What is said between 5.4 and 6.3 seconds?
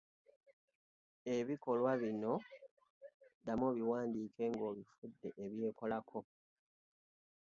ebyekolako.